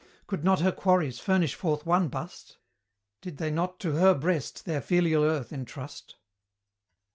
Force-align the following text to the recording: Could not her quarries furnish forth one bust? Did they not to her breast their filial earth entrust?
Could 0.25 0.43
not 0.43 0.61
her 0.61 0.71
quarries 0.71 1.19
furnish 1.19 1.53
forth 1.53 1.85
one 1.85 2.07
bust? 2.07 2.57
Did 3.21 3.37
they 3.37 3.51
not 3.51 3.79
to 3.81 3.91
her 3.97 4.15
breast 4.15 4.65
their 4.65 4.81
filial 4.81 5.23
earth 5.23 5.53
entrust? 5.53 6.15